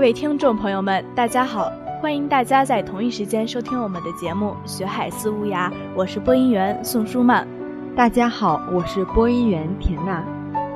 [0.00, 1.70] 各位听众朋友们，大家好！
[2.00, 7.46] 欢迎大家在同一时间收听我们的节目《学海思无涯》，我是播音员宋舒曼。
[7.94, 10.24] 大家好，我是播音员田娜。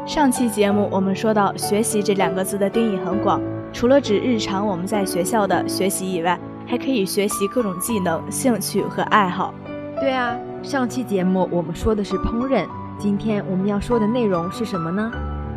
[0.05, 3.41] 上期节目我们说到，学习这两个字的定义很广，
[3.73, 9.55] 除了指日常我们在学校的学习以外，还可以学习各种技能、兴趣和爱好。
[9.99, 12.67] 对啊，上期节目我们说的是烹饪，
[12.99, 15.11] 今天我们要说的内容是什么呢？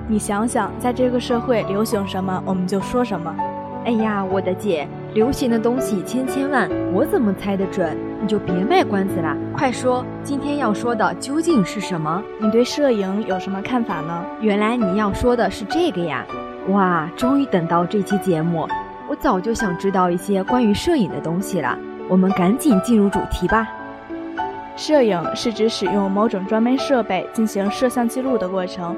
[0.07, 3.35] 你想想，在这个社会流行什么，我们就说什么。
[3.87, 7.97] 哎呀，我的姐，流行的东西千千万，我怎么猜得准？
[8.21, 12.21] 你就别卖关子啦，快说，今天要说的究竟是什么？
[12.37, 14.25] 你对摄影有什么看法呢？
[14.41, 16.25] 原来你要说的是这个呀！
[16.67, 18.67] 哇，终于等到这期节目，
[19.07, 21.79] 我早就想知道一些关于摄影的东西了。
[22.09, 23.69] 我们赶紧进入主题吧。
[24.75, 28.93] 摄影是指使用某种专门设备进行摄像记录的过程。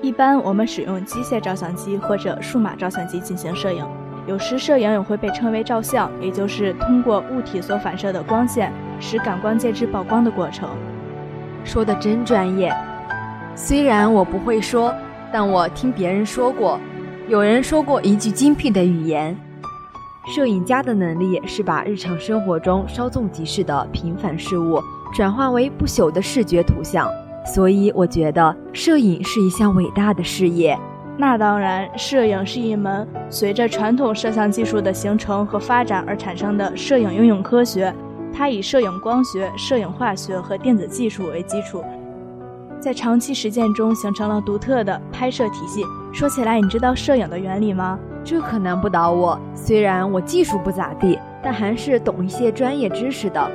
[0.00, 3.84] 一般我们使用机械照相机或者数码照相机进行摄影，
[4.26, 10.68] 有时摄影也会被称为照相，也就是通过物体所反射的光线使感光介质曝光的过程。
[11.64, 12.74] 说的真专业，
[13.54, 14.94] 虽然我不会说，
[15.32, 16.78] 但我听别人说过，
[17.28, 19.36] 有人说过一句精辟的语言：
[20.34, 24.80] 摄影家的能力是把日常生活中稍纵即逝的平凡事物
[25.14, 27.10] 转化为不朽的视觉图像。
[27.44, 30.78] 所以我觉得摄影是一项伟大的事业。
[31.20, 37.94] 那当然，摄影是一门随着传统摄像技术的形成和发展而产生的摄影应用科学。
[38.32, 41.84] 它以摄影光学、摄影化学和电子技术为基础，
[42.80, 45.84] 在长期实践中形成了独特的拍摄体系。
[46.10, 47.98] 说起来，你知道摄影的原理吗？
[48.24, 49.38] 这可难不倒我。
[49.54, 53.50] 虽然我技术不咋地，但还是懂一些专业知识的。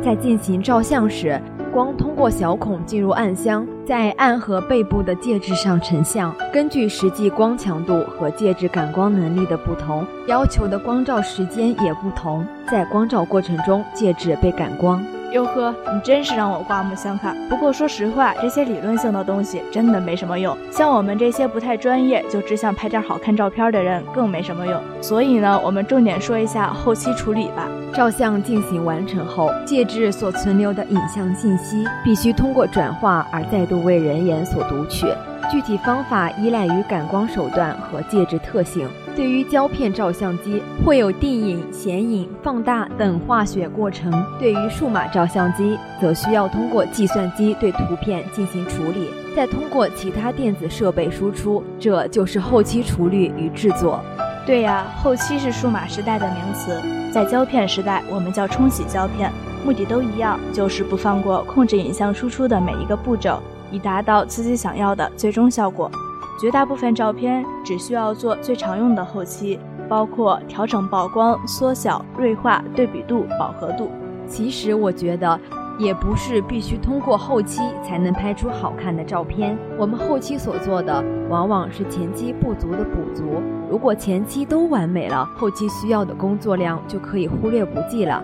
[0.00, 1.40] 在进行照相时。
[1.68, 6.34] 光通过小孔进入暗箱，在暗盒背部的介质上成像。
[6.52, 12.44] 根据实际光强度和介质感光能力的不同，要求的光照时间也不同。
[12.70, 15.04] 在光照过程中，介质被感光。
[15.32, 17.36] 哟呵，你真是让我刮目相看。
[17.50, 20.56] 不过说实话，这些理论性的东西真的没什么用。
[20.70, 24.80] 像我们这些不太专业，就只想拍点好看照片的人，更没什么用。
[25.02, 27.68] 所以呢，我们重点说一下后期处理吧。
[27.92, 35.06] 照相进行完成后，介质所存留的影像信息必须通过转化而再度为人眼所读取。
[35.50, 38.88] 具体方法依赖于感光手段和介质特性。
[39.18, 51.64] 对于胶片照相机，会有定影、显影、放大等化学过程；对于数码照相机，则需要通过计算机对图片进行处理，再通过其他电子设备输出。
[51.80, 54.00] 这就是后期处理与制作。
[54.46, 56.80] 对呀，后期是数码时代的名词，
[57.12, 59.32] 在胶片时代，我们叫冲洗胶片，
[59.64, 63.42] 目的都一样，就是不放过控制影像输出的每一个步骤。
[63.72, 65.90] 以达到自己想要的最终效果。
[66.38, 73.90] 绝大部分照片只需要做最常用的后期，包括调整曝光、缩小、锐化、对比度、饱和度。
[74.26, 75.40] 其实我觉得，
[75.78, 79.58] 也不是必须通过后期才能拍出好看的照片。
[79.76, 83.42] 我们后期所做的，往往是前期不足的补足。
[83.68, 88.22] 如果前期都完美了，后期需要的工作量就可以忽略不计了。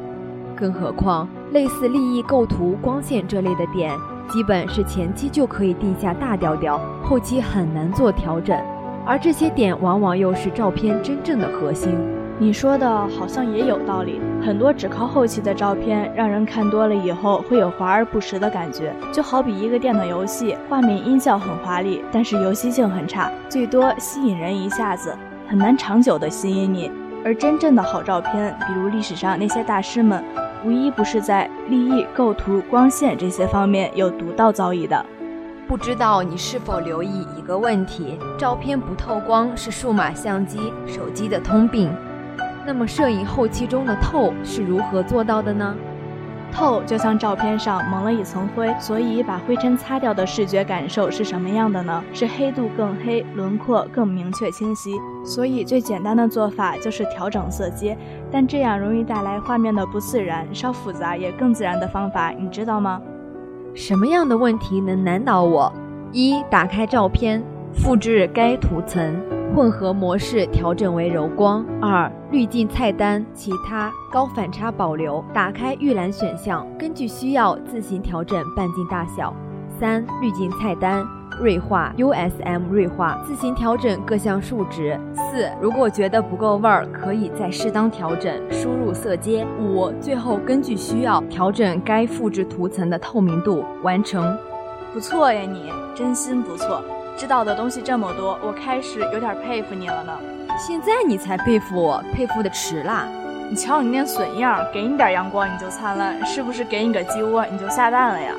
[0.54, 3.92] 更何况，类似立意构图、光线这类的点。
[4.28, 8.58] 基本是前期就可以定下大调调，后期很难做调整，
[9.06, 11.94] 而这些点往往又是照片真正的核心。
[12.36, 18.92] 你说的好像也有道理，很多只靠后期的照片，让人看多了以后会有华而不实的感觉。
[19.12, 25.14] 就好比一个电脑游戏，画面音效很华丽，但是游戏性很差，最多吸引人一下子，
[25.46, 26.90] 很难长久的吸引你。
[27.24, 30.22] 而真正的好照片，比如历史上那些大师们。
[30.64, 35.04] 无一不是在立意、构图、光线这些方面有独到造诣的。
[35.68, 41.94] 不知道你是否留意一个问题：照片不透光是数码相机、手机的通病。
[42.64, 45.76] 那么，摄影后期中的透是如何做到的呢？
[46.54, 52.02] 透就像照片上蒙了一层灰，所以把灰尘擦掉的视觉感受是什么样的呢？
[52.12, 54.92] 是黑度更黑，轮廓更明确清晰。
[55.24, 57.98] 所以最简单的做法就是调整色阶，
[58.30, 60.46] 但这样容易带来画面的不自然。
[60.54, 63.02] 稍复杂也更自然的方法，你知道吗？
[63.74, 65.72] 什么样的问题能难倒我？
[66.12, 67.42] 一打开照片，
[67.74, 69.12] 复制该图层。
[69.54, 71.64] 混合模式调整为柔光。
[71.80, 75.24] 二、滤镜菜单，其他高反差保留。
[75.32, 79.32] 打开预览选项，根据需要自行调整半径大小。
[79.78, 81.06] 三、滤镜菜单，
[81.40, 84.98] 锐化 USM 锐化，自行调整各项数值。
[85.14, 89.46] 四、如果觉得不够味儿，可以再适当调整，输入色阶。
[89.60, 93.64] 五、最后根据需要调整该复制图层的透明度。
[93.84, 94.36] 完成。
[94.92, 96.82] 不错呀，你真心不错。
[97.16, 100.12] 知道的东西这么多，我开始有点佩服你了呢。
[100.58, 103.08] 现在你才佩服我，佩服的迟啦。
[103.48, 108.32] 你瞧你那损样，给你点阳光你就灿烂，是不是给你个鸡窝你就下蛋了呀？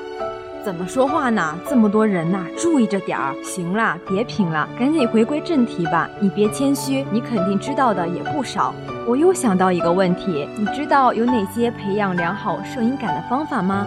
[0.64, 1.56] 怎么说话呢？
[1.70, 3.34] 这么多人呐，注意着点儿。
[3.44, 6.10] 行啦，别贫了，赶紧回归正题吧。
[6.20, 8.74] 你别谦虚，你肯定知道的也不少。
[9.08, 13.86] 我又想到一个问题，你知道有哪些培养良好摄影感的方法吗？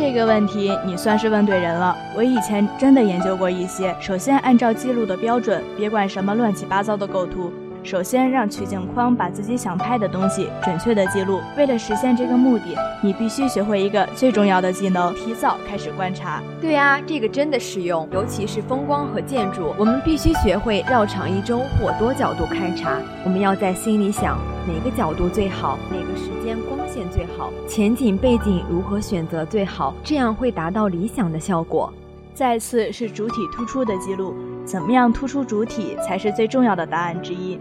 [0.00, 1.94] 这个问题你算是问对人了。
[2.16, 3.94] 我以前真的研究过一些。
[4.00, 7.52] 首先，按照记录的标准，别管什么乱七八糟的构图。
[7.82, 11.40] 首先，让取景框把自己想拍的东西准确的记录。
[11.56, 16.42] 为了实现这个目的，你必须学会一个最重要的技能：提早开始观察。
[16.60, 22.98] 对啊，这个真的实用，尤其是风光和建筑，我们必须学会绕场一周或多角度勘察。
[23.24, 24.38] 我们要在心里想
[24.68, 31.92] 哪个角度最好，哪个时间光线最好，前景背景如何选择最好，这样会达到理想的效果。
[32.34, 34.34] 再次是主体突出的记录，
[34.70, 37.58] 怎么样突出主体才是最重要的答案之一。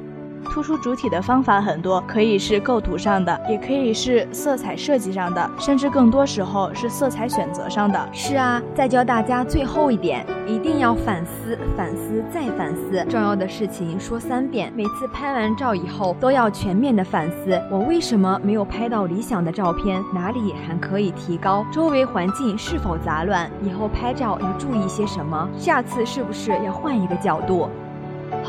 [0.50, 8.10] 突出主体的方法很多，可以是构图上的，也可以是色彩设计上的，甚至更多时候是色彩选择上的。
[8.12, 13.06] 是啊，再教大家最后一点，一定要反思、反思再反思。
[13.10, 20.04] 重要的事情说三遍，每次拍完照以后都要全面的反思：我为什么没有拍到理想的照片？
[20.14, 21.66] 哪里还可以提高？
[21.72, 23.50] 周围环境是否杂乱？
[23.64, 25.48] 以后拍照要注意些什么？
[25.56, 27.70] 下次是不是要换一个角度？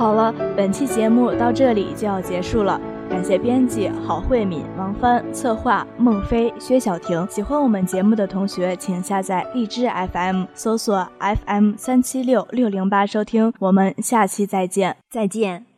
[0.01, 2.81] 好了，本期节目到这里就要结束了。
[3.11, 7.27] 感谢编辑郝慧敏、王帆，策划孟非、薛晓婷。
[7.29, 13.53] 喜欢我们节目的同学，请下载荔枝 FM，搜索 FM 三七六六零八收听。
[13.59, 15.70] 我们下期再见，再见。